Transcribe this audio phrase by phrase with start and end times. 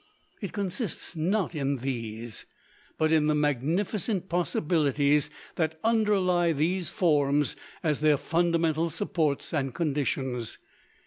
[0.41, 2.47] It consists not in these,
[2.97, 10.57] but in the magnificent possibilities that underlie these forms as their fundamental supports and conditions.